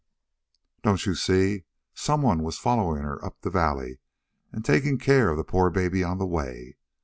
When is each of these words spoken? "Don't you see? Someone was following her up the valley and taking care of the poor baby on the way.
"Don't 0.81 1.05
you 1.05 1.13
see? 1.13 1.65
Someone 1.93 2.41
was 2.41 2.57
following 2.57 3.03
her 3.03 3.23
up 3.23 3.39
the 3.41 3.51
valley 3.51 3.99
and 4.51 4.65
taking 4.65 4.97
care 4.97 5.29
of 5.29 5.37
the 5.37 5.43
poor 5.43 5.69
baby 5.69 6.03
on 6.03 6.17
the 6.17 6.25
way. 6.25 6.77